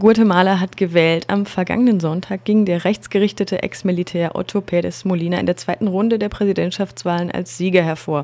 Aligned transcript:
Guatemala 0.00 0.60
hat 0.60 0.78
gewählt. 0.78 1.26
Am 1.28 1.44
vergangenen 1.44 2.00
Sonntag 2.00 2.46
ging 2.46 2.64
der 2.64 2.86
rechtsgerichtete 2.86 3.62
Ex-Militär 3.62 4.34
Otto 4.34 4.60
Pérez 4.60 5.06
Molina 5.06 5.38
in 5.38 5.44
der 5.44 5.58
zweiten 5.58 5.88
Runde 5.88 6.18
der 6.18 6.30
Präsidentschaftswahlen 6.30 7.30
als 7.30 7.58
Sieger 7.58 7.82
hervor. 7.82 8.22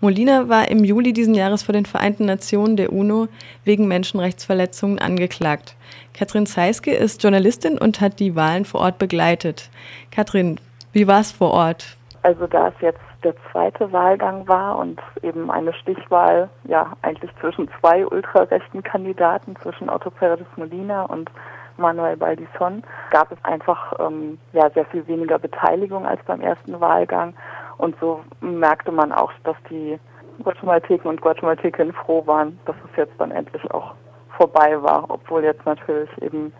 Molina 0.00 0.48
war 0.48 0.68
im 0.68 0.84
Juli 0.84 1.12
diesen 1.12 1.34
Jahres 1.34 1.64
vor 1.64 1.74
den 1.74 1.84
Vereinten 1.84 2.24
Nationen 2.24 2.78
der 2.78 2.94
UNO 2.94 3.28
wegen 3.62 3.88
Menschenrechtsverletzungen 3.88 4.98
angeklagt. 4.98 5.76
Katrin 6.14 6.46
Zeiske 6.46 6.92
ist 6.92 7.22
Journalistin 7.22 7.76
und 7.76 8.00
hat 8.00 8.18
die 8.18 8.34
Wahlen 8.34 8.64
vor 8.64 8.80
Ort 8.80 8.98
begleitet. 8.98 9.68
Katrin, 10.10 10.58
wie 10.94 11.06
war 11.06 11.20
es 11.20 11.30
vor 11.30 11.50
Ort? 11.50 11.98
Also 12.22 12.46
da 12.46 12.68
es 12.68 12.74
jetzt 12.80 13.11
der 13.24 13.34
zweite 13.50 13.92
Wahlgang 13.92 14.46
war 14.48 14.78
und 14.78 15.00
eben 15.22 15.50
eine 15.50 15.72
Stichwahl 15.74 16.48
ja 16.64 16.92
eigentlich 17.02 17.30
zwischen 17.40 17.68
zwei 17.80 18.06
ultrarechten 18.06 18.82
Kandidaten, 18.82 19.56
zwischen 19.56 19.88
Otto 19.88 20.10
Pérez 20.10 20.44
Molina 20.56 21.04
und 21.04 21.30
Manuel 21.76 22.16
Baldisson, 22.16 22.82
gab 23.10 23.32
es 23.32 23.38
einfach 23.44 23.94
ähm, 23.98 24.38
ja 24.52 24.68
sehr 24.70 24.84
viel 24.86 25.06
weniger 25.06 25.38
Beteiligung 25.38 26.06
als 26.06 26.22
beim 26.24 26.40
ersten 26.40 26.80
Wahlgang 26.80 27.34
und 27.78 27.96
so 28.00 28.20
merkte 28.40 28.92
man 28.92 29.12
auch, 29.12 29.32
dass 29.44 29.56
die 29.70 29.98
Guatemalteken 30.42 31.08
und 31.08 31.20
Guatemaltekinnen 31.20 31.92
froh 31.92 32.26
waren, 32.26 32.58
dass 32.64 32.76
es 32.90 32.96
jetzt 32.96 33.14
dann 33.18 33.30
endlich 33.30 33.68
auch 33.70 33.94
vorbei 34.36 34.80
war, 34.82 35.04
obwohl 35.08 35.44
jetzt 35.44 35.64
natürlich 35.66 36.10
eben 36.22 36.52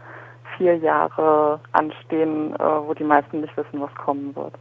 vier 0.56 0.76
Jahre 0.76 1.60
anstehen, 1.72 2.54
äh, 2.56 2.58
wo 2.58 2.94
die 2.94 3.04
meisten 3.04 3.40
nicht 3.40 3.56
wissen, 3.56 3.80
was 3.80 3.94
kommen 3.94 4.34
wird. 4.36 4.54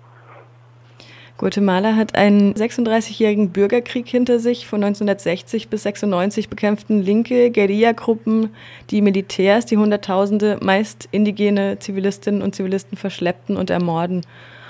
Guatemala 1.42 1.96
hat 1.96 2.14
einen 2.14 2.54
36-jährigen 2.54 3.50
Bürgerkrieg 3.50 4.08
hinter 4.08 4.38
sich. 4.38 4.68
Von 4.68 4.84
1960 4.84 5.70
bis 5.70 5.82
96 5.82 6.50
bekämpften 6.50 7.02
linke 7.02 7.50
Guerillagruppen 7.50 8.50
die 8.92 9.02
Militärs, 9.02 9.66
die 9.66 9.78
Hunderttausende 9.78 10.60
meist 10.62 11.10
indigene 11.10 11.80
Zivilistinnen 11.80 12.44
und 12.44 12.54
Zivilisten 12.54 12.96
verschleppten 12.96 13.58
und 13.58 13.72
ermorden. 13.72 14.22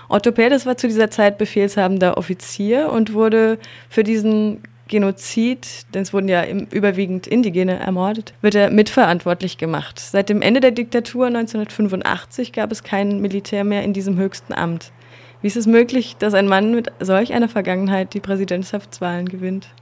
Otto 0.07 0.31
Perez 0.31 0.65
war 0.65 0.77
zu 0.77 0.87
dieser 0.87 1.11
Zeit 1.11 1.37
befehlshabender 1.37 2.17
Offizier 2.17 2.89
und 2.89 3.11
wurde 3.11 3.57
für 3.89 4.03
diesen 4.03 4.61
Genozid, 4.87 5.67
denn 5.93 6.03
es 6.03 6.13
wurden 6.13 6.29
ja 6.29 6.45
überwiegend 6.47 7.27
Indigene 7.27 7.79
ermordet, 7.79 8.33
wird 8.39 8.55
er 8.55 8.69
mitverantwortlich 8.71 9.57
gemacht. 9.57 9.99
Seit 9.99 10.29
dem 10.29 10.41
Ende 10.41 10.61
der 10.61 10.71
Diktatur 10.71 11.27
1985 11.27 12.53
gab 12.53 12.71
es 12.71 12.81
kein 12.81 13.19
Militär 13.19 13.65
mehr 13.65 13.83
in 13.83 13.91
diesem 13.91 14.17
höchsten 14.17 14.53
Amt. 14.53 14.93
Wie 15.41 15.47
ist 15.47 15.57
es 15.57 15.65
möglich, 15.65 16.17
dass 16.17 16.33
ein 16.33 16.47
Mann 16.47 16.75
mit 16.75 16.91
solch 16.99 17.33
einer 17.33 17.49
Vergangenheit 17.49 18.13
die 18.13 18.19
Präsidentschaftswahlen 18.19 19.27
gewinnt? 19.27 19.73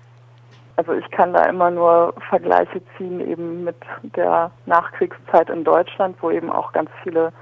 Also 0.78 0.94
ich 0.94 1.12
kann 1.12 1.34
da 1.34 1.44
immer 1.44 1.70
nur 1.70 2.14
Vergleiche 2.30 2.82
ziehen 2.98 3.20
eben 3.20 3.66
mit 3.66 3.76
der 4.16 4.52
Nachkriegszeit 4.66 5.50
in 5.50 5.66
Deutschland, 5.66 6.16
wo 6.22 6.32
eben 6.32 6.50
auch 6.50 6.72
ganz 6.72 6.90
viele 7.04 7.34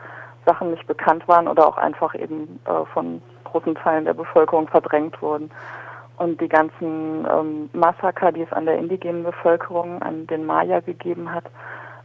Sachen 0.47 0.71
nicht 0.71 0.87
bekannt 0.87 1.27
waren 1.27 1.47
oder 1.47 1.67
auch 1.67 1.77
einfach 1.77 2.15
eben 2.15 2.59
äh, 2.65 2.85
von 2.93 3.21
großen 3.43 3.75
Teilen 3.75 4.05
der 4.05 4.15
Bevölkerung 4.15 4.67
verdrängt 4.67 5.21
wurden. 5.21 5.51
Und 6.17 6.41
die 6.41 6.49
ganzen 6.49 7.27
ähm, 7.31 7.69
Massaker, 7.73 8.31
die 8.31 8.41
es 8.41 8.51
an 8.51 8.65
der 8.65 8.79
indigenen 8.79 9.23
Bevölkerung, 9.23 10.01
an 10.01 10.25
den 10.25 10.43
Maya 10.47 10.79
gegeben 10.79 11.31
hat, 11.31 11.45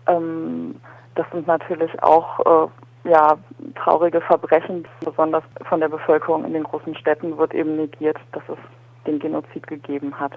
ähm, 0.06 0.74
das 1.14 1.24
sind 1.32 1.46
natürlich 1.46 2.02
auch 2.02 2.66
äh, 2.66 2.68
ja, 3.08 3.38
traurige 3.74 4.20
Verbrechen. 4.20 4.86
Besonders 5.04 5.44
von 5.68 5.80
der 5.80 5.88
Bevölkerung 5.88 6.44
in 6.44 6.52
den 6.52 6.64
großen 6.64 6.94
Städten 6.96 7.36
wird 7.38 7.54
eben 7.54 7.76
negiert, 7.76 8.18
dass 8.32 8.42
es 8.48 8.58
den 9.06 9.18
Genozid 9.18 9.66
gegeben 9.66 10.18
hat. 10.18 10.32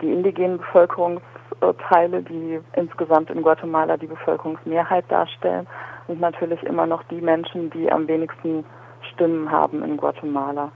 Die 0.00 0.10
indigenen 0.12 0.58
Bevölkerungsteile, 0.58 2.22
die 2.22 2.60
insgesamt 2.74 3.30
in 3.30 3.42
Guatemala 3.42 3.96
die 3.96 4.06
Bevölkerungsmehrheit 4.06 5.04
darstellen, 5.08 5.66
sind 6.08 6.20
natürlich 6.20 6.62
immer 6.64 6.86
noch 6.86 7.02
die 7.04 7.20
Menschen, 7.20 7.70
die 7.70 7.90
am 7.90 8.08
wenigsten 8.08 8.64
Stimmen 9.12 9.50
haben 9.50 9.82
in 9.82 9.96
Guatemala. 9.96 10.72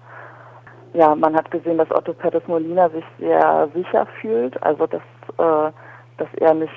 Ja, 0.95 1.15
man 1.15 1.35
hat 1.35 1.51
gesehen, 1.51 1.79
dass 1.79 1.91
Otto 1.91 2.13
Pérez 2.13 2.43
Molina 2.47 2.89
sich 2.89 3.05
sehr 3.19 3.69
sicher 3.75 4.07
fühlt, 4.21 4.61
also 4.63 4.87
dass, 4.87 5.03
äh, 5.39 5.73
dass 6.17 6.29
er 6.37 6.55
nicht, 6.55 6.73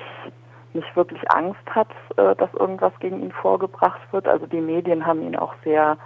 nicht 0.74 0.94
wirklich 0.96 1.20
Angst 1.30 1.64
hat, 1.70 1.88
äh, 2.16 2.34
dass 2.36 2.52
irgendwas 2.54 2.92
gegen 3.00 3.20
ihn 3.20 3.32
vorgebracht 3.32 4.00
wird. 4.12 4.28
Also 4.28 4.46
die 4.46 4.60
Medien 4.60 5.06
haben 5.06 5.22
ihn 5.22 5.36
auch 5.36 5.54
sehr 5.64 5.96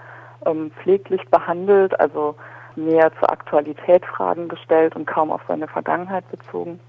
ähm, 0.47 0.71
pfleglich 0.83 1.23
behandelt, 1.31 1.99
also 2.01 2.35
mehr 2.77 3.13
zur 3.19 3.31
Aktualität 3.31 4.05
Fragen 4.05 4.49
gestellt 4.49 4.97
und 4.97 5.07
kaum 5.07 5.31
auf 5.31 5.43
seine 5.47 5.69
Vergangenheit 5.69 6.29
bezogen. 6.31 6.81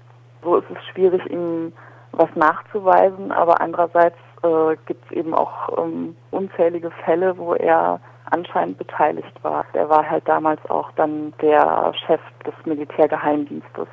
So 0.42 0.56
ist 0.56 0.66
es 0.70 0.84
schwierig, 0.92 1.24
ihm 1.30 1.72
was 2.12 2.28
nachzuweisen, 2.34 3.30
aber 3.32 3.60
andererseits 3.60 4.16
äh, 4.42 4.76
gibt 4.86 5.04
es 5.06 5.16
eben 5.16 5.34
auch 5.34 5.78
ähm, 5.78 6.16
unzählige 6.30 6.90
Fälle, 7.04 7.36
wo 7.36 7.54
er 7.54 8.00
anscheinend 8.30 8.78
beteiligt 8.78 9.32
war. 9.42 9.64
Er 9.72 9.88
war 9.88 10.08
halt 10.08 10.26
damals 10.26 10.60
auch 10.68 10.90
dann 10.92 11.32
der 11.40 11.92
Chef 12.06 12.20
des 12.44 12.54
Militärgeheimdienstes. 12.64 13.86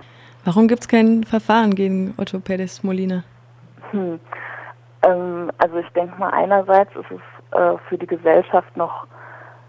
Warum 0.46 0.68
gibt 0.68 0.82
es 0.82 0.88
kein 0.88 1.24
Verfahren 1.24 1.76
gegen 1.76 2.14
Otto 2.18 2.38
Pérez 2.38 2.80
Molina? 2.84 3.24
Hm. 3.94 4.20
Ähm, 5.04 5.52
also 5.60 5.78
ich 5.78 5.90
denke 5.90 6.20
mal, 6.20 6.32
einerseits 6.32 6.94
ist 6.96 7.12
es 7.12 7.58
äh, 7.58 7.78
für 7.88 7.98
die 7.98 8.08
Gesellschaft 8.08 8.76
noch 8.76 9.08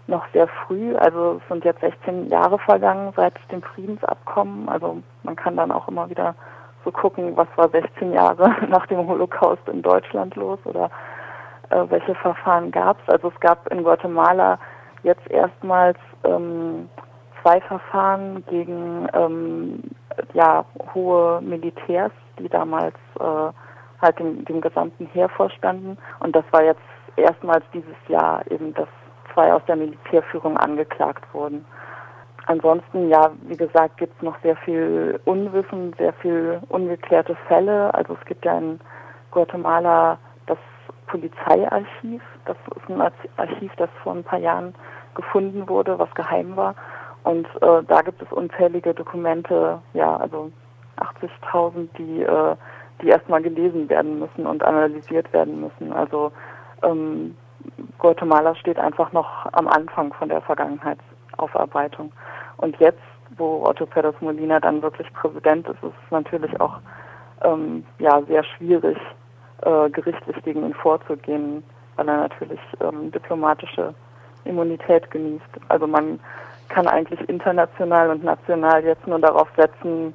noch 0.07 0.25
sehr 0.33 0.47
früh. 0.47 0.95
Also 0.97 1.39
es 1.41 1.47
sind 1.47 1.65
jetzt 1.65 1.81
16 1.81 2.29
Jahre 2.29 2.59
vergangen 2.59 3.11
seit 3.15 3.33
dem 3.51 3.63
Friedensabkommen. 3.63 4.69
Also 4.69 5.01
man 5.23 5.35
kann 5.35 5.57
dann 5.57 5.71
auch 5.71 5.87
immer 5.87 6.09
wieder 6.09 6.35
so 6.83 6.91
gucken, 6.91 7.35
was 7.35 7.47
war 7.55 7.69
16 7.69 8.13
Jahre 8.13 8.55
nach 8.69 8.85
dem 8.87 9.07
Holocaust 9.07 9.67
in 9.67 9.81
Deutschland 9.81 10.35
los 10.35 10.59
oder 10.65 10.91
äh, 11.69 11.83
welche 11.89 12.13
Verfahren 12.15 12.69
gab 12.71 12.97
es. 13.01 13.13
Also 13.13 13.29
es 13.29 13.39
gab 13.39 13.67
in 13.71 13.83
Guatemala 13.83 14.59
jetzt 15.01 15.27
erstmals 15.29 15.97
ähm, 16.23 16.87
zwei 17.41 17.59
Verfahren 17.61 18.43
gegen 18.47 19.07
ähm, 19.13 19.83
ja, 20.33 20.65
hohe 20.93 21.41
Militärs, 21.41 22.11
die 22.37 22.49
damals 22.49 22.95
äh, 23.19 23.49
halt 24.01 24.19
dem, 24.19 24.45
dem 24.45 24.61
gesamten 24.61 25.07
Heer 25.07 25.29
vorstanden. 25.29 25.97
Und 26.19 26.35
das 26.35 26.45
war 26.51 26.63
jetzt 26.63 26.81
erstmals 27.15 27.63
dieses 27.73 27.95
Jahr 28.07 28.43
eben, 28.51 28.73
dass 28.73 28.87
zwei 29.33 29.53
aus 29.53 29.61
der 29.67 29.75
Militärführung 29.75 30.57
angeklagt 30.57 31.23
wurden. 31.33 31.65
Ansonsten, 32.47 33.09
ja, 33.09 33.31
wie 33.41 33.57
gesagt, 33.57 33.97
gibt 33.97 34.15
es 34.17 34.21
noch 34.21 34.35
sehr 34.43 34.55
viel 34.57 35.19
Unwissen, 35.25 35.93
sehr 35.97 36.13
viel 36.13 36.61
ungeklärte 36.69 37.35
Fälle. 37.47 37.93
Also 37.93 38.15
es 38.19 38.25
gibt 38.27 38.45
ja 38.45 38.57
in 38.57 38.79
Guatemala 39.31 40.19
das 40.45 40.59
Polizeiarchiv. 41.07 42.21
Das 42.45 42.57
ist 42.75 42.89
ein 42.89 43.01
Archiv, 43.37 43.71
das 43.77 43.89
vor 44.03 44.13
ein 44.13 44.23
paar 44.23 44.39
Jahren 44.39 44.75
gefunden 45.15 45.67
wurde, 45.67 45.97
was 45.97 46.13
geheim 46.13 46.55
war. 46.55 46.75
Und 47.23 47.47
äh, 47.61 47.83
da 47.87 48.01
gibt 48.01 48.21
es 48.21 48.31
unzählige 48.31 48.93
Dokumente, 48.93 49.81
ja, 49.93 50.15
also 50.17 50.51
80.000, 50.97 51.87
die, 51.97 52.21
äh, 52.21 52.55
die 53.01 53.09
erstmal 53.09 53.41
gelesen 53.41 53.89
werden 53.89 54.19
müssen 54.19 54.45
und 54.45 54.63
analysiert 54.63 55.31
werden 55.33 55.61
müssen. 55.61 55.93
Also 55.93 56.31
ähm, 56.83 57.35
Guatemala 57.97 58.55
steht 58.55 58.79
einfach 58.79 59.11
noch 59.11 59.47
am 59.53 59.67
Anfang 59.67 60.13
von 60.13 60.29
der 60.29 60.41
Vergangenheitsaufarbeitung. 60.41 62.11
Und 62.57 62.77
jetzt, 62.79 63.01
wo 63.37 63.65
Otto 63.65 63.85
Pérez 63.85 64.15
Molina 64.21 64.59
dann 64.59 64.81
wirklich 64.81 65.11
Präsident 65.13 65.67
ist, 65.67 65.83
ist 65.83 65.93
es 66.05 66.11
natürlich 66.11 66.59
auch 66.59 66.79
ähm, 67.43 67.85
ja, 67.99 68.21
sehr 68.23 68.43
schwierig, 68.43 68.97
äh, 69.61 69.89
gerichtlich 69.89 70.41
gegen 70.43 70.63
ihn 70.63 70.73
vorzugehen, 70.73 71.63
weil 71.95 72.07
er 72.07 72.17
natürlich 72.17 72.59
ähm, 72.81 73.11
diplomatische 73.11 73.93
Immunität 74.45 75.09
genießt. 75.11 75.43
Also 75.69 75.87
man 75.87 76.19
kann 76.69 76.87
eigentlich 76.87 77.27
international 77.29 78.09
und 78.09 78.23
national 78.23 78.83
jetzt 78.83 79.05
nur 79.07 79.19
darauf 79.19 79.47
setzen, 79.55 80.13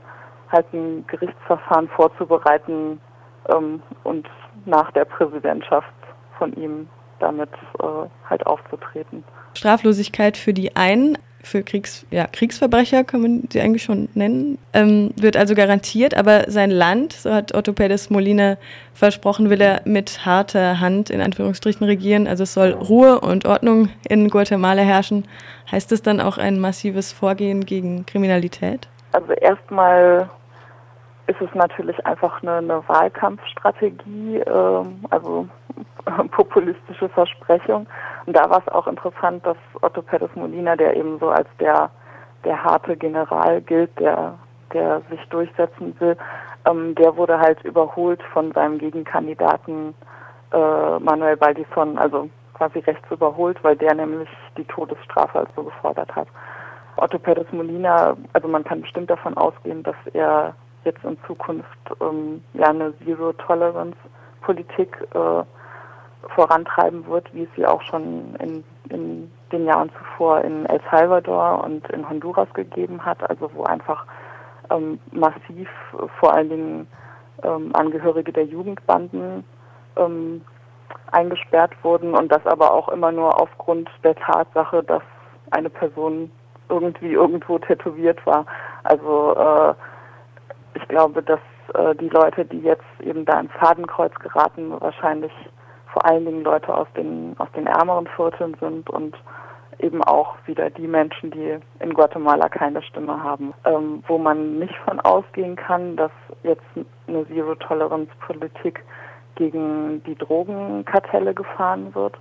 halt 0.51 0.67
ein 0.73 1.07
Gerichtsverfahren 1.07 1.89
vorzubereiten 1.89 3.01
ähm, 3.49 3.83
und 4.05 4.29
nach 4.67 4.91
der 4.93 5.05
Präsidentschaft 5.05 5.93
von 6.39 6.53
ihm 6.55 6.89
damit 7.19 7.51
äh, 7.81 8.09
halt 8.29 8.47
aufzutreten. 8.47 9.25
Straflosigkeit 9.55 10.37
für 10.37 10.55
die 10.55 10.77
einen, 10.77 11.19
für 11.43 11.63
Kriegs, 11.63 12.07
ja, 12.11 12.27
Kriegsverbrecher 12.27 13.05
kann 13.05 13.23
man 13.23 13.49
sie 13.51 13.61
eigentlich 13.61 13.83
schon 13.83 14.09
nennen, 14.15 14.59
ähm, 14.73 15.13
wird 15.17 15.37
also 15.37 15.55
garantiert, 15.55 16.15
aber 16.15 16.51
sein 16.51 16.71
Land, 16.71 17.15
so 17.15 17.33
hat 17.33 17.55
Otto 17.55 17.73
Pérez 17.73 18.13
Molina 18.13 18.57
versprochen, 18.93 19.49
will 19.49 19.61
er 19.61 19.81
mit 19.85 20.27
harter 20.27 20.81
Hand 20.81 21.11
in 21.11 21.21
Anführungsstrichen 21.21 21.87
regieren. 21.87 22.27
Also 22.27 22.43
es 22.43 22.55
soll 22.55 22.73
Ruhe 22.73 23.21
und 23.21 23.47
Ordnung 23.47 23.89
in 24.09 24.29
Guatemala 24.29 24.83
herrschen. 24.83 25.27
Heißt 25.71 25.93
es 25.93 26.03
dann 26.03 26.21
auch 26.21 26.37
ein 26.37 26.61
massives 26.61 27.13
Vorgehen 27.13 27.65
gegen 27.65 28.05
Kriminalität? 28.05 28.89
Also 29.13 29.33
erstmal 29.33 30.29
ist 31.31 31.41
es 31.41 31.55
natürlich 31.55 32.05
einfach 32.05 32.43
eine, 32.43 32.57
eine 32.57 32.89
Wahlkampfstrategie, 32.89 34.39
äh, 34.39 34.85
also 35.11 35.49
populistische 36.33 37.09
Versprechung. 37.09 37.87
Und 38.27 38.37
da 38.37 38.51
war 38.51 38.59
es 38.59 38.73
auch 38.73 38.89
interessant, 38.89 39.47
dass 39.47 39.57
Otto 39.81 40.01
Pérez 40.01 40.31
Molina, 40.35 40.75
der 40.75 40.97
eben 40.97 41.19
so 41.21 41.31
als 41.31 41.49
der, 41.61 41.91
der 42.45 42.63
harte 42.63 42.97
General 42.97 43.61
gilt, 43.63 43.97
der, 44.01 44.35
der 44.73 45.03
sich 45.09 45.21
durchsetzen 45.29 45.95
will, 46.01 46.17
ähm, 46.69 46.95
der 46.97 47.17
wurde 47.17 47.39
halt 47.39 47.63
überholt 47.65 48.21
von 48.33 48.51
seinem 48.53 48.79
Gegenkandidaten 48.79 49.95
äh, 50.53 50.99
Manuel 50.99 51.37
Baldisson, 51.37 51.97
also 51.97 52.29
quasi 52.55 52.81
rechts 52.81 53.09
überholt, 53.11 53.63
weil 53.63 53.77
der 53.77 53.95
nämlich 53.95 54.29
die 54.57 54.65
Todesstrafe 54.65 55.39
also 55.39 55.63
gefordert 55.63 56.15
hat. 56.17 56.27
Otto 56.97 57.19
Perez 57.19 57.47
Molina, 57.53 58.17
also 58.33 58.49
man 58.49 58.65
kann 58.65 58.81
bestimmt 58.83 59.09
davon 59.09 59.37
ausgehen, 59.37 59.85
dass 59.85 59.97
er 60.13 60.55
jetzt 60.85 61.05
in 61.05 61.19
Zukunft 61.27 61.67
ähm, 62.01 62.43
ja 62.55 62.69
eine 62.69 62.95
Zero-Tolerance-Politik 63.05 64.97
äh, 65.15 65.43
vorantreiben 66.35 67.07
wird, 67.07 67.33
wie 67.35 67.45
es 67.45 67.49
sie 67.57 67.67
auch 67.67 67.83
schon 67.83 68.35
in, 68.37 68.65
in 68.89 69.31
den 69.53 69.67
Jahren 69.67 69.91
zuvor 69.99 70.43
in 70.43 70.67
El 70.67 70.81
Salvador 70.91 71.65
und 71.65 71.89
in 71.91 72.09
Honduras 72.09 72.53
gegeben 72.55 73.05
hat, 73.05 73.29
also 73.29 73.51
wo 73.55 73.65
einfach 73.65 74.05
ähm, 74.71 74.99
massiv 75.13 75.69
vor 76.19 76.35
allen 76.35 76.49
Dingen 76.49 76.87
ähm, 77.43 77.71
Angehörige 77.75 78.33
der 78.33 78.45
Jugendbanden 78.45 79.45
ähm, 79.97 80.43
eingesperrt 81.13 81.73
wurden 81.83 82.15
und 82.15 82.31
das 82.31 82.45
aber 82.47 82.73
auch 82.73 82.89
immer 82.89 83.13
nur 83.13 83.41
aufgrund 83.41 83.91
der 84.05 84.15
Tatsache, 84.15 84.83
dass 84.85 85.03
eine 85.51 85.71
Person 85.71 86.31
irgendwie 86.69 87.13
irgendwo 87.13 87.59
tätowiert 87.59 88.25
war. 88.27 88.47
Also 88.85 89.35
äh, 89.37 89.75
ich 90.75 90.87
glaube, 90.89 91.23
dass 91.23 91.41
äh, 91.75 91.95
die 91.97 92.09
Leute, 92.09 92.45
die 92.45 92.61
jetzt 92.61 92.85
eben 93.01 93.25
da 93.25 93.41
ins 93.41 93.53
Fadenkreuz 93.53 94.15
geraten, 94.17 94.73
wahrscheinlich 94.81 95.33
vor 95.93 96.05
allen 96.07 96.25
Dingen 96.25 96.45
Leute 96.45 96.73
aus 96.73 96.87
den 96.97 97.35
aus 97.39 97.49
den 97.57 97.67
ärmeren 97.67 98.07
Vierteln 98.17 98.57
sind 98.61 98.89
und 98.91 99.17
eben 99.79 100.03
auch 100.05 100.37
wieder 100.47 100.71
die 100.71 100.87
Menschen, 100.87 101.31
die 101.31 101.59
in 101.81 101.95
Guatemala 101.95 102.49
keine 102.49 102.83
Stimme 102.83 103.23
haben, 103.23 103.55
ähm, 103.65 104.03
wo 104.07 104.19
man 104.19 104.59
nicht 104.59 104.75
von 104.85 105.01
ausgehen 105.01 105.57
kann, 105.57 105.97
dass 105.97 106.11
jetzt 106.43 106.63
eine 107.09 107.27
Zero-Tolerance-Politik 107.29 108.85
gegen 109.37 110.03
die 110.05 110.17
Drogenkartelle 110.17 111.35
gefahren 111.35 111.95
wird. 111.95 112.15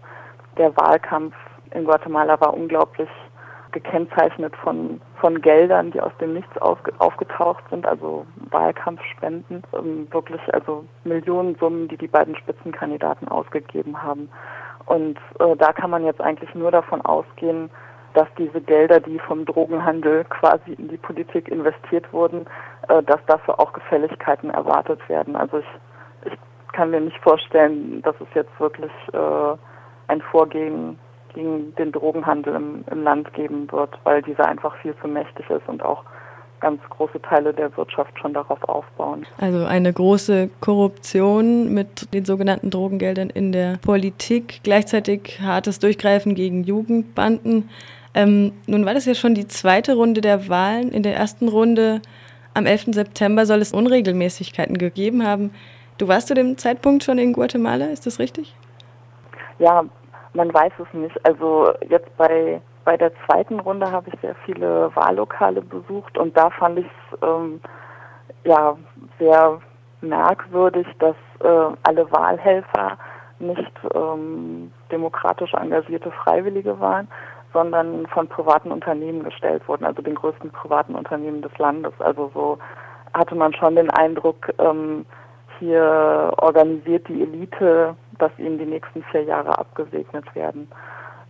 Der 0.58 0.76
Wahlkampf 0.78 1.36
in 1.72 1.86
Guatemala 1.86 2.40
war 2.40 2.54
unglaublich 2.54 3.10
gekennzeichnet 3.72 4.56
von, 4.58 5.02
von 5.20 5.42
Geldern, 5.42 5.92
die 5.92 6.02
aus 6.02 6.12
dem 6.20 6.34
Nichts 6.34 6.58
aufgetaucht 6.58 7.64
sind, 7.70 7.86
also 7.86 8.26
Wahlkampfspenden, 8.50 9.64
ähm, 9.74 10.08
wirklich 10.12 10.42
also 10.54 10.86
Millionensummen, 11.04 11.88
die 11.88 11.98
die 11.98 12.08
beiden 12.08 12.36
Spitzenkandidaten 12.36 13.28
ausgegeben 13.28 14.02
haben. 14.02 14.30
Und 14.86 15.20
äh, 15.40 15.56
da 15.58 15.72
kann 15.74 15.92
man 15.92 16.06
jetzt 16.06 16.22
eigentlich 16.22 16.54
nur 16.56 16.72
davon 16.72 17.02
ausgehen, 17.02 17.70
dass 18.14 18.28
diese 18.38 18.60
Gelder, 18.62 19.00
die 19.00 19.20
vom 19.20 19.46
Drogenhandel 19.46 20.26
quasi 20.26 20.74
in 20.74 20.88
die 20.88 20.98
Politik 20.98 21.48
investiert 21.48 22.12
wurden, 22.12 22.46
äh, 22.88 23.04
dass 23.04 23.20
dafür 23.28 23.60
auch 23.60 23.74
Gefälligkeiten 23.74 24.50
erwartet 24.50 25.00
werden. 25.10 25.36
Also 25.36 25.60
ich, 25.60 26.32
ich 26.32 26.40
kann 26.74 26.92
mir 26.92 27.02
nicht 27.02 27.20
vorstellen, 27.20 28.02
dass 28.02 28.16
es 28.20 28.28
jetzt 28.34 28.60
wirklich 28.60 28.92
äh, 29.14 29.58
ein 30.08 30.22
Vorgehen 30.22 30.98
gegen 31.34 31.74
den 31.76 31.92
Drogenhandel 31.92 32.56
im, 32.56 32.84
im 32.90 33.04
Land 33.04 33.34
geben 33.34 33.72
wird, 33.72 33.98
weil 34.04 34.22
dieser 34.22 34.48
einfach 34.48 34.76
viel 34.78 34.96
zu 35.02 35.08
mächtig 35.08 35.50
ist 35.50 35.68
und 35.68 35.84
auch 35.84 36.04
ganz 36.60 36.82
große 36.90 37.22
Teile 37.22 37.54
der 37.54 37.76
Wirtschaft 37.78 38.18
schon 38.20 38.34
darauf 38.34 38.62
aufbauen. 38.64 39.26
Also 39.40 39.66
eine 39.66 39.92
große 39.92 40.50
Korruption 40.60 41.74
mit 41.74 42.14
den 42.14 42.26
sogenannten 42.26 42.70
Drogengeldern 42.70 43.30
in 43.30 43.52
der 43.52 43.78
Politik, 43.78 44.60
gleichzeitig 44.64 45.40
hartes 45.42 45.80
Durchgreifen 45.80 46.36
gegen 46.36 46.64
Jugendbanden. 46.64 47.70
Ähm, 48.14 48.54
nun 48.68 48.86
war 48.86 48.94
das 48.94 49.06
ja 49.06 49.16
schon 49.16 49.36
die 49.36 49.48
zweite 49.48 49.96
Runde 49.96 50.22
der 50.22 50.50
Wahlen. 50.50 50.92
In 50.92 51.04
der 51.04 51.16
ersten 51.16 51.48
Runde 51.48 52.02
am 52.54 52.66
11. 52.66 52.88
September 52.92 53.46
soll 53.46 53.60
es 53.62 53.74
Unregelmäßigkeiten 53.74 54.78
gegeben 54.78 55.26
haben. 55.26 55.52
Du 55.98 56.08
warst 56.08 56.28
zu 56.28 56.34
dem 56.34 56.58
Zeitpunkt 56.58 57.04
schon 57.04 57.18
in 57.18 57.34
Guatemala, 57.34 57.86
ist 57.86 58.06
das 58.06 58.20
richtig? 58.20 58.56
Ja, 59.60 59.84
man 60.40 60.54
weiß 60.54 60.72
es 60.80 60.94
nicht. 60.94 61.18
Also 61.26 61.74
jetzt 61.90 62.16
bei 62.18 62.62
bei 62.86 62.96
der 62.98 63.12
zweiten 63.26 63.60
Runde 63.60 63.92
habe 63.92 64.10
ich 64.10 64.20
sehr 64.22 64.36
viele 64.46 64.90
Wahllokale 64.96 65.62
besucht 65.62 66.18
und 66.18 66.36
da 66.36 66.50
fand 66.50 66.80
ich 66.80 66.86
es 66.86 67.20
ähm, 67.22 67.62
ja 68.46 68.76
sehr 69.20 69.60
merkwürdig, 70.02 70.88
dass 70.98 71.16
äh, 71.42 71.76
alle 71.84 72.12
Wahlhelfer 72.12 72.98
nicht 73.38 73.72
ähm, 73.94 74.72
demokratisch 74.92 75.54
engagierte 75.54 76.10
Freiwillige 76.24 76.80
waren, 76.80 77.08
sondern 77.54 78.08
von 78.08 78.28
privaten 78.28 78.72
Unternehmen 78.72 79.24
gestellt 79.24 79.68
wurden, 79.68 79.86
also 79.86 80.02
den 80.02 80.16
größten 80.16 80.50
privaten 80.52 80.96
Unternehmen 80.96 81.42
des 81.42 81.56
Landes. 81.58 81.94
Also 82.00 82.32
so 82.34 82.58
hatte 83.14 83.36
man 83.36 83.54
schon 83.54 83.76
den 83.76 83.92
Eindruck, 83.92 84.52
ähm, 84.58 85.06
hier 85.60 86.34
organisiert 86.38 87.08
die 87.10 87.22
Elite, 87.22 87.96
dass 88.20 88.32
ihnen 88.38 88.60
die 88.60 88.66
nächsten 88.66 89.04
vier 89.12 89.24
Jahre 89.24 89.58
abgesegnet 89.58 90.34
werden. 90.36 90.68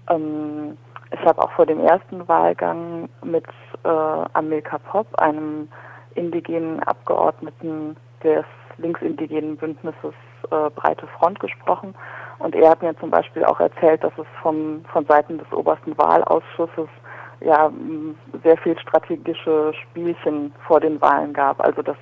Ähm, 0.09 0.77
ich 1.11 1.25
habe 1.25 1.41
auch 1.41 1.51
vor 1.51 1.65
dem 1.65 1.79
ersten 1.79 2.27
Wahlgang 2.27 3.09
mit 3.23 3.45
äh, 3.83 3.89
Amilka 4.33 4.77
Pop, 4.77 5.07
einem 5.19 5.67
indigenen 6.15 6.81
Abgeordneten 6.83 7.95
des 8.23 8.45
linksindigenen 8.77 9.57
Bündnisses 9.57 10.13
äh, 10.51 10.69
Breite 10.75 11.07
Front 11.19 11.39
gesprochen. 11.39 11.95
Und 12.39 12.55
er 12.55 12.69
hat 12.69 12.81
mir 12.81 12.97
zum 12.99 13.09
Beispiel 13.09 13.43
auch 13.43 13.59
erzählt, 13.59 14.03
dass 14.03 14.13
es 14.17 14.27
vom, 14.41 14.83
von 14.91 15.05
Seiten 15.05 15.37
des 15.37 15.51
obersten 15.51 15.97
Wahlausschusses 15.97 16.87
ja 17.41 17.71
sehr 18.43 18.57
viel 18.57 18.77
strategische 18.79 19.73
Spielchen 19.73 20.53
vor 20.67 20.79
den 20.79 21.01
Wahlen 21.01 21.33
gab. 21.33 21.59
Also 21.61 21.81
dass 21.81 21.97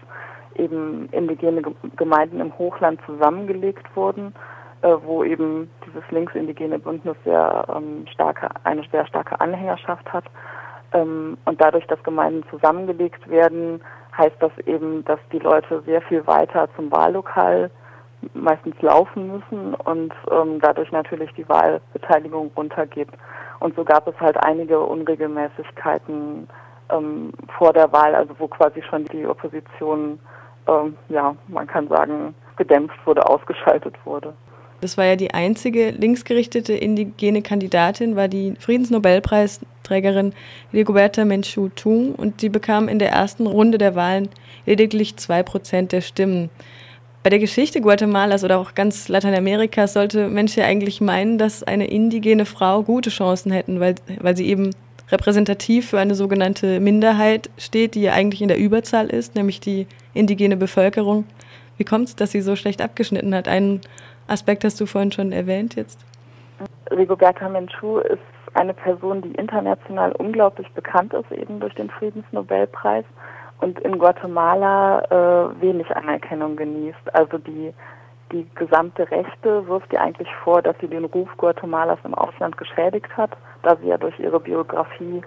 eben 0.56 1.08
indigene 1.12 1.62
Gemeinden 1.96 2.40
im 2.40 2.58
Hochland 2.58 3.00
zusammengelegt 3.06 3.86
wurden 3.96 4.34
äh, 4.82 4.96
wo 5.04 5.24
eben 5.24 5.70
dieses 5.86 6.04
linksindigene 6.12 6.80
Bündnis 6.80 7.18
sehr 7.24 7.66
ähm, 7.76 8.06
starke, 8.12 8.50
eine 8.64 8.84
sehr 8.92 9.06
starke 9.08 9.40
Anhängerschaft 9.40 10.12
hat. 10.12 10.26
Ähm, 10.94 11.38
und 11.46 11.62
dadurch, 11.62 11.86
dass 11.88 12.02
Gemeinden 12.04 12.44
zusammengelegt 12.50 13.28
werden, 13.30 13.82
heißt 14.18 14.38
das 14.40 14.52
eben, 14.66 15.04
dass 15.06 15.20
die 15.32 15.40
Leute 15.40 15.82
sehr 15.86 16.02
viel 16.04 16.26
weiter 16.28 16.68
zum 16.76 16.92
Wahllokal 16.92 17.70
meistens 18.34 18.76
laufen 18.82 19.32
müssen 19.32 19.74
und 19.76 20.14
ähm, 20.32 20.60
dadurch 20.60 20.92
natürlich 20.92 21.32
die 21.34 21.48
Wahlbeteiligung 21.48 22.52
runtergeht. 22.56 23.10
Und 23.60 23.76
so 23.76 23.84
gab 23.84 24.08
es 24.08 24.20
halt 24.20 24.38
einige 24.44 24.80
Unregelmäßigkeiten 24.80 26.48
ähm, 26.90 27.32
vor 27.58 27.74
der 27.74 27.92
Wahl, 27.92 28.16
also 28.16 28.34
wo 28.40 28.48
quasi 28.48 28.82
schon 28.84 29.06
die 29.06 29.26
Opposition, 29.28 30.20
ähm, 30.68 30.98
ja, 31.10 31.36
man 31.48 31.68
kann 31.68 31.88
sagen, 31.88 32.34
gedämpft 32.58 32.98
wurde, 33.06 33.26
ausgeschaltet 33.28 33.96
wurde. 34.04 34.34
Das 34.82 34.98
war 34.98 35.06
ja 35.06 35.16
die 35.16 35.34
einzige 35.34 35.90
linksgerichtete 35.92 36.74
indigene 36.74 37.42
Kandidatin, 37.42 38.16
war 38.16 38.28
die 38.28 38.54
Friedensnobelpreisträgerin 38.60 40.34
Rigoberta 40.72 41.26
Menchú 41.26 41.70
Tung 41.70 42.14
und 42.14 42.42
sie 42.42 42.50
bekam 42.50 42.88
in 42.88 43.00
der 43.00 43.12
ersten 43.12 43.48
Runde 43.48 43.80
der 43.80 43.96
Wahlen 43.96 44.30
lediglich 44.66 45.18
zwei 45.18 45.42
Prozent 45.42 45.92
der 45.92 46.02
Stimmen. 46.02 46.50
Bei 47.24 47.32
der 47.32 47.40
Geschichte 47.40 47.82
Guatemalas 47.82 48.44
oder 48.44 48.60
auch 48.60 48.76
ganz 48.76 49.10
Lateinamerikas 49.10 49.94
sollte 49.94 50.30
Mensch 50.30 50.56
ja 50.56 50.66
eigentlich 50.66 51.02
meinen, 51.02 51.38
dass 51.38 51.64
eine 51.64 51.88
indigene 51.88 52.46
Frau 52.46 52.84
gute 52.84 53.10
Chancen 53.10 53.52
hätten, 53.52 53.80
weil, 53.80 53.96
weil 54.22 54.38
sie 54.38 54.48
eben 54.48 54.70
repräsentativ 55.10 55.90
für 55.90 56.00
eine 56.00 56.16
sogenannte 56.16 56.80
Minderheit 56.80 57.50
steht, 57.58 57.96
die 57.96 58.02
ja 58.02 58.14
eigentlich 58.14 58.42
in 58.42 58.48
der 58.48 58.58
Überzahl 58.58 59.08
ist, 59.08 59.36
nämlich 59.36 59.60
die 59.60 59.88
indigene 60.14 60.56
Bevölkerung. 60.56 61.26
Wie 61.78 61.84
kommt 61.84 62.10
es, 62.10 62.16
dass 62.16 62.32
sie 62.32 62.42
so 62.42 62.56
schlecht 62.56 62.82
abgeschnitten 62.82 63.34
hat? 63.34 63.48
Einen 63.48 63.82
Aspekt 64.28 64.64
hast 64.64 64.80
du 64.80 64.86
vorhin 64.86 65.12
schon 65.12 65.32
erwähnt 65.32 65.76
jetzt. 65.76 66.06
Rigoberta 66.92 67.50
Menchú 67.50 68.00
ist 68.00 68.20
eine 68.54 68.74
Person, 68.74 69.22
die 69.22 69.34
international 69.34 70.12
unglaublich 70.14 70.70
bekannt 70.74 71.14
ist, 71.14 71.32
eben 71.32 71.60
durch 71.60 71.74
den 71.76 71.90
Friedensnobelpreis 71.90 73.06
und 73.60 73.80
in 73.80 73.98
Guatemala 73.98 75.02
äh, 75.10 75.62
wenig 75.62 75.90
Anerkennung 75.96 76.56
genießt. 76.56 77.14
Also 77.14 77.38
die, 77.38 77.74
die 78.32 78.48
gesamte 78.56 79.10
Rechte 79.10 79.68
wirft 79.68 79.92
ihr 79.94 80.02
eigentlich 80.02 80.30
vor, 80.44 80.62
dass 80.62 80.76
sie 80.82 80.88
den 80.88 81.06
Ruf 81.06 81.30
Guatemalas 81.38 82.00
im 82.04 82.14
Ausland 82.14 82.58
geschädigt 82.58 83.16
hat, 83.16 83.32
da 83.64 83.76
sie 83.78 83.88
ja 83.88 83.98
durch 83.98 84.18
ihre 84.20 84.40
Biografie, 84.40 85.22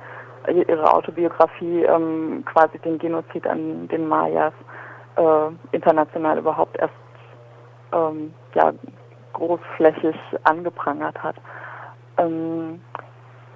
ihre 0.49 0.92
Autobiografie 0.92 1.85
ähm, 1.85 2.45
quasi 2.47 2.78
den 2.78 2.99
Genozid 2.99 3.47
an 3.47 3.88
den 3.88 4.09
Mayas 4.09 4.54
äh, 5.16 5.76
international 5.76 6.38
überhaupt 6.38 6.78
erst 6.78 6.95
ähm, 7.92 8.33
ja, 8.54 8.73
großflächig 9.33 10.16
angeprangert 10.45 11.23
hat. 11.23 11.37
Ähm, 12.19 12.80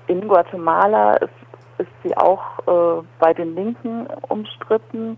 in 0.07 0.29
Guatemala 0.29 1.15
ist, 1.15 1.31
ist 1.79 1.91
sie 2.03 2.17
auch 2.17 2.43
äh, 2.67 3.03
bei 3.19 3.33
den 3.33 3.55
Linken 3.55 4.07
umstritten, 4.29 5.17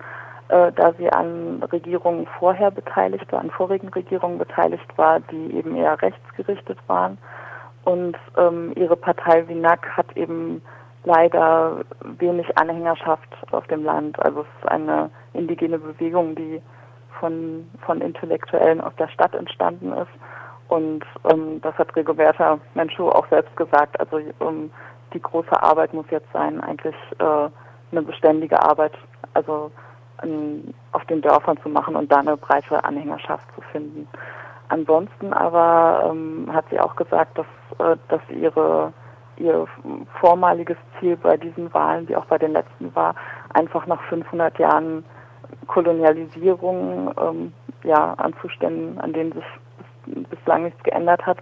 äh, 0.48 0.72
da 0.72 0.92
sie 0.98 1.10
an 1.10 1.62
Regierungen 1.72 2.26
vorher 2.38 2.70
beteiligt 2.70 3.30
war, 3.32 3.40
an 3.40 3.50
vorigen 3.50 3.88
Regierungen 3.88 4.38
beteiligt 4.38 4.86
war, 4.96 5.20
die 5.20 5.54
eben 5.56 5.74
eher 5.76 6.00
rechtsgerichtet 6.00 6.78
waren. 6.86 7.18
Und 7.84 8.16
ähm, 8.36 8.72
ihre 8.76 8.96
Partei 8.96 9.46
Winac 9.48 9.88
hat 9.96 10.16
eben 10.16 10.62
leider 11.04 11.84
wenig 12.18 12.46
Anhängerschaft 12.58 13.28
auf 13.52 13.66
dem 13.68 13.84
Land. 13.84 14.18
Also 14.24 14.40
es 14.40 14.46
ist 14.60 14.68
eine 14.70 15.10
indigene 15.32 15.78
Bewegung, 15.78 16.34
die 16.34 16.60
von, 17.20 17.68
von 17.84 18.00
Intellektuellen 18.00 18.80
aus 18.80 18.92
der 18.98 19.08
Stadt 19.08 19.34
entstanden 19.34 19.92
ist 19.92 20.10
Und 20.68 21.04
ähm, 21.30 21.60
das 21.62 21.74
hat 21.76 21.94
Rigoberta 21.96 22.58
Menchú 22.74 23.08
auch 23.08 23.26
selbst 23.28 23.56
gesagt. 23.56 23.98
Also 24.00 24.18
ähm, 24.40 24.70
die 25.12 25.20
große 25.20 25.62
Arbeit 25.62 25.94
muss 25.94 26.06
jetzt 26.10 26.30
sein, 26.32 26.60
eigentlich 26.60 26.96
äh, 27.18 27.48
eine 27.92 28.02
beständige 28.02 28.60
Arbeit, 28.62 28.92
also 29.34 29.70
ähm, 30.22 30.74
auf 30.92 31.04
den 31.06 31.22
Dörfern 31.22 31.58
zu 31.62 31.68
machen 31.68 31.96
und 31.96 32.10
da 32.10 32.18
eine 32.18 32.36
breite 32.36 32.82
Anhängerschaft 32.84 33.46
zu 33.54 33.60
finden. 33.72 34.08
Ansonsten 34.68 35.32
aber 35.32 36.10
ähm, 36.10 36.50
hat 36.52 36.64
sie 36.70 36.80
auch 36.80 36.96
gesagt, 36.96 37.38
dass, 37.38 37.46
äh, 37.78 37.96
dass 38.08 38.20
ihre 38.30 38.92
ihr 39.38 39.66
vormaliges 40.20 40.78
Ziel 40.98 41.16
bei 41.16 41.36
diesen 41.36 41.72
Wahlen, 41.74 42.08
wie 42.08 42.16
auch 42.16 42.24
bei 42.26 42.38
den 42.38 42.52
letzten 42.52 42.94
war, 42.94 43.14
einfach 43.52 43.86
nach 43.86 44.02
500 44.04 44.58
Jahren 44.58 45.04
Kolonialisierung 45.66 47.12
ähm, 47.20 47.52
ja, 47.84 48.14
an 48.14 48.34
Zuständen, 48.40 49.00
an 49.00 49.12
denen 49.12 49.32
sich 49.32 49.44
bis, 50.06 50.28
bislang 50.28 50.64
nichts 50.64 50.82
geändert 50.82 51.24
hat, 51.26 51.38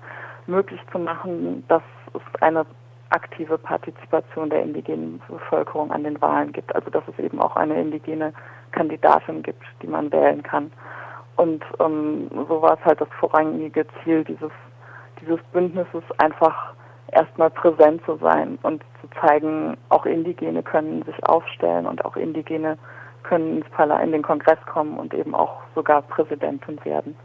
möglich 0.47 0.81
zu 0.93 0.99
machen, 0.99 1.64
dass 1.69 1.83
es 2.14 2.43
eine 2.43 2.66
aktive 3.11 3.59
Partizipation 3.59 4.50
der 4.50 4.62
indigenen 4.62 5.21
Bevölkerung 5.28 5.90
an 5.93 6.04
den 6.04 6.21
Wahlen 6.21 6.52
gibt. 6.52 6.75
Also 6.75 6.90
dass 6.90 7.04
es 7.07 7.19
eben 7.19 7.40
auch 7.40 7.57
eine 7.57 7.81
indigene 7.81 8.33
Kandidatin 8.73 9.43
gibt, 9.43 9.62
die 9.83 9.87
man 9.87 10.11
wählen 10.11 10.43
kann. 10.43 10.73
Und 11.37 11.64
ähm, 11.81 12.28
so 12.49 12.62
war 12.62 12.75
es 12.78 12.85
halt 12.85 13.00
das 13.00 13.09
vorrangige 13.19 13.87
Ziel 14.02 14.25
dieses, 14.25 14.52
dieses 15.21 15.40
Bündnisses, 15.52 16.02
einfach 16.19 16.75
erstmal 17.12 17.50
präsent 17.50 18.04
zu 18.04 18.16
sein 18.16 18.59
und 18.62 18.83
zu 19.00 19.09
zeigen, 19.21 19.76
auch 19.88 20.07
Indigene 20.07 20.62
können 20.62 21.02
sich 21.04 21.26
aufstellen 21.26 21.87
und 21.87 22.04
auch 22.04 22.16
Indigene 22.16 22.78
können 23.25 23.59
ins 23.59 23.69
Parlament, 23.71 24.07
in 24.07 24.12
den 24.12 24.23
Kongress 24.23 24.59
kommen 24.73 24.97
und 24.99 25.12
eben 25.12 25.35
auch 25.35 25.61
sogar 25.75 26.02
Präsidentin 26.02 26.78
werden. 26.85 27.16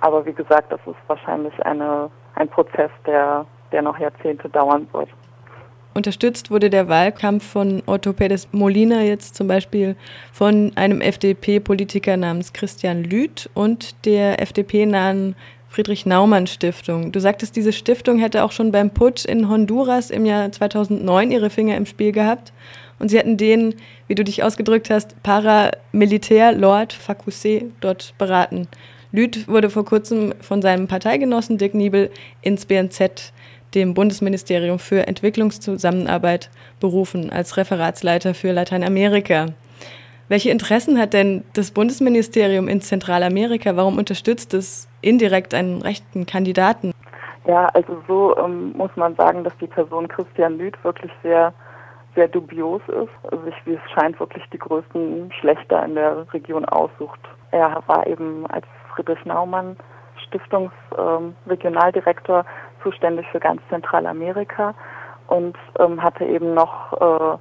Aber 0.00 0.24
wie 0.26 0.32
gesagt, 0.32 0.72
das 0.72 0.80
ist 0.86 0.96
wahrscheinlich 1.06 1.54
eine, 1.64 2.10
ein 2.34 2.48
Prozess, 2.48 2.90
der, 3.06 3.46
der 3.72 3.82
noch 3.82 3.98
Jahrzehnte 3.98 4.48
dauern 4.48 4.88
wird. 4.92 5.08
Unterstützt 5.94 6.50
wurde 6.50 6.70
der 6.70 6.88
Wahlkampf 6.88 7.52
von 7.52 7.82
Otto 7.86 8.10
Pérez 8.10 8.48
Molina 8.50 9.02
jetzt 9.02 9.36
zum 9.36 9.46
Beispiel 9.46 9.94
von 10.32 10.72
einem 10.74 11.00
FDP-Politiker 11.00 12.16
namens 12.16 12.52
Christian 12.52 13.04
Lüth 13.04 13.48
und 13.54 14.04
der 14.04 14.42
FDP-nahen 14.42 15.36
Friedrich 15.68 16.04
Naumann 16.04 16.46
Stiftung. 16.48 17.12
Du 17.12 17.20
sagtest, 17.20 17.56
diese 17.56 17.72
Stiftung 17.72 18.18
hätte 18.18 18.44
auch 18.44 18.52
schon 18.52 18.72
beim 18.72 18.90
Putsch 18.90 19.24
in 19.24 19.48
Honduras 19.48 20.10
im 20.10 20.26
Jahr 20.26 20.50
2009 20.50 21.30
ihre 21.30 21.50
Finger 21.50 21.76
im 21.76 21.86
Spiel 21.86 22.12
gehabt. 22.12 22.52
Und 22.98 23.08
sie 23.08 23.18
hätten 23.18 23.36
den, 23.36 23.74
wie 24.06 24.14
du 24.14 24.24
dich 24.24 24.42
ausgedrückt 24.42 24.90
hast, 24.90 25.20
Paramilitär 25.22 26.52
Lord 26.52 26.94
Facusé 26.94 27.70
dort 27.80 28.14
beraten. 28.18 28.68
Lüth 29.12 29.46
wurde 29.48 29.70
vor 29.70 29.84
kurzem 29.84 30.34
von 30.40 30.62
seinem 30.62 30.88
Parteigenossen 30.88 31.58
Dick 31.58 31.74
Niebel 31.74 32.10
ins 32.42 32.66
BNZ 32.66 33.32
dem 33.74 33.94
Bundesministerium 33.94 34.78
für 34.78 35.06
Entwicklungszusammenarbeit 35.06 36.50
berufen 36.80 37.30
als 37.30 37.56
Referatsleiter 37.56 38.34
für 38.34 38.52
Lateinamerika. 38.52 39.46
Welche 40.28 40.50
Interessen 40.50 40.98
hat 40.98 41.12
denn 41.12 41.44
das 41.52 41.70
Bundesministerium 41.70 42.68
in 42.68 42.80
Zentralamerika? 42.80 43.76
Warum 43.76 43.98
unterstützt 43.98 44.54
es 44.54 44.88
indirekt 45.02 45.52
einen 45.52 45.82
rechten 45.82 46.24
Kandidaten? 46.24 46.92
Ja, 47.46 47.66
also 47.66 48.02
so 48.08 48.36
ähm, 48.38 48.72
muss 48.74 48.90
man 48.96 49.14
sagen, 49.16 49.44
dass 49.44 49.52
die 49.58 49.66
Person 49.66 50.08
Christian 50.08 50.56
Lüth 50.56 50.82
wirklich 50.82 51.12
sehr, 51.22 51.52
sehr 52.14 52.28
dubios 52.28 52.82
ist. 52.88 53.10
Also 53.30 53.46
ich, 53.46 53.66
wie 53.66 53.74
es 53.74 53.90
scheint, 53.92 54.18
wirklich 54.20 54.44
die 54.50 54.58
größten 54.58 55.32
Schlechter 55.40 55.84
in 55.84 55.94
der 55.94 56.26
Region 56.32 56.64
aussucht. 56.64 57.20
Er 57.50 57.82
war 57.86 58.06
eben 58.06 58.46
als 58.46 58.64
Friedrich 58.94 59.22
Naumann 59.24 59.76
Stiftungsregionaldirektor 60.26 62.40
ähm, 62.40 62.46
zuständig 62.82 63.26
für 63.30 63.40
ganz 63.40 63.62
Zentralamerika 63.68 64.74
und 65.28 65.56
ähm, 65.78 66.02
hatte 66.02 66.24
eben 66.24 66.54
noch 66.54 66.92
äh, 66.92 67.38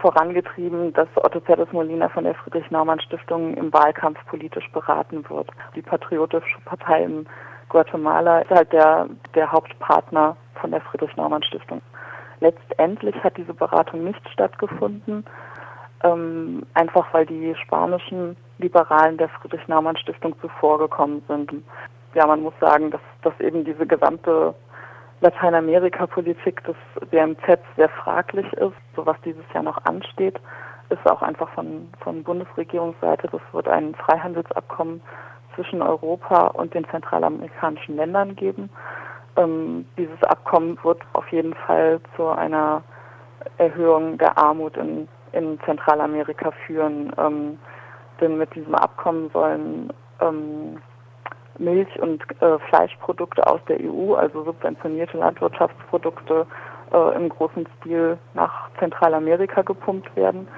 vorangetrieben, 0.00 0.92
dass 0.92 1.08
Otto 1.16 1.40
Pérez 1.40 1.66
Molina 1.72 2.08
von 2.08 2.22
der 2.24 2.34
Friedrich-Naumann-Stiftung 2.34 3.54
im 3.54 3.72
Wahlkampf 3.72 4.18
politisch 4.26 4.70
beraten 4.72 5.24
wird. 5.28 5.50
Die 5.74 5.82
Patriotische 5.82 6.60
Partei 6.64 7.02
in 7.04 7.26
Guatemala 7.68 8.40
ist 8.40 8.50
halt 8.50 8.72
der, 8.72 9.08
der 9.34 9.50
Hauptpartner 9.50 10.36
von 10.60 10.70
der 10.70 10.80
Friedrich-Naumann-Stiftung. 10.82 11.82
Letztendlich 12.40 13.14
hat 13.22 13.36
diese 13.36 13.54
Beratung 13.54 14.04
nicht 14.04 14.28
stattgefunden, 14.30 15.24
ähm, 16.04 16.62
einfach 16.74 17.12
weil 17.12 17.26
die 17.26 17.54
spanischen 17.56 18.36
Liberalen 18.58 19.16
der 19.16 19.28
Friedrich-Naumann-Stiftung 19.28 20.38
zuvorgekommen 20.40 21.22
sind. 21.28 21.52
Ja, 22.14 22.26
man 22.26 22.42
muss 22.42 22.54
sagen, 22.60 22.90
dass, 22.90 23.00
dass 23.22 23.38
eben 23.40 23.64
diese 23.64 23.86
gesamte 23.86 24.54
Lateinamerika-Politik 25.20 26.62
des 26.64 26.76
BMZ 27.10 27.58
sehr 27.76 27.88
fraglich 27.88 28.50
ist. 28.54 28.76
So 28.94 29.04
was 29.04 29.16
dieses 29.24 29.44
Jahr 29.52 29.64
noch 29.64 29.78
ansteht, 29.84 30.40
ist 30.90 31.10
auch 31.10 31.22
einfach 31.22 31.48
von, 31.50 31.88
von 32.00 32.22
Bundesregierungsseite. 32.22 33.28
Das 33.30 33.40
wird 33.52 33.68
ein 33.68 33.94
Freihandelsabkommen 33.96 35.00
zwischen 35.54 35.82
Europa 35.82 36.48
und 36.48 36.72
den 36.74 36.88
zentralamerikanischen 36.88 37.96
Ländern 37.96 38.36
geben. 38.36 38.70
Ähm, 39.38 39.86
dieses 39.96 40.22
Abkommen 40.24 40.78
wird 40.82 41.00
auf 41.12 41.26
jeden 41.32 41.54
Fall 41.54 42.00
zu 42.16 42.28
einer 42.28 42.82
Erhöhung 43.58 44.18
der 44.18 44.36
Armut 44.36 44.76
in, 44.76 45.08
in 45.32 45.58
Zentralamerika 45.64 46.50
führen. 46.66 47.12
Ähm, 47.18 47.58
denn 48.20 48.36
mit 48.36 48.54
diesem 48.54 48.74
Abkommen 48.74 49.30
sollen 49.32 49.92
ähm, 50.20 50.78
Milch- 51.58 52.00
und 52.00 52.22
äh, 52.42 52.58
Fleischprodukte 52.68 53.46
aus 53.46 53.60
der 53.68 53.78
EU, 53.80 54.14
also 54.14 54.44
subventionierte 54.44 55.18
Landwirtschaftsprodukte 55.18 56.46
äh, 56.92 57.16
im 57.16 57.28
großen 57.28 57.66
Stil 57.78 58.18
nach 58.34 58.70
Zentralamerika 58.78 59.62
gepumpt 59.62 60.14
werden. 60.16 60.48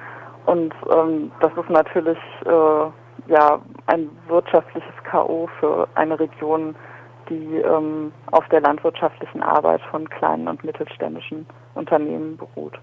Und 0.45 0.73
ähm, 0.91 1.31
das 1.39 1.51
ist 1.55 1.69
natürlich 1.69 2.17
äh, 2.45 3.31
ja 3.31 3.59
ein 3.87 4.09
wirtschaftliches 4.27 4.93
K.O. 5.03 5.47
für 5.59 5.87
eine 5.95 6.19
Region, 6.19 6.75
die 7.29 7.57
ähm, 7.57 8.11
auf 8.31 8.47
der 8.49 8.61
landwirtschaftlichen 8.61 9.41
Arbeit 9.43 9.81
von 9.89 10.09
kleinen 10.09 10.47
und 10.47 10.63
mittelständischen 10.63 11.45
Unternehmen 11.75 12.37
beruht. 12.37 12.79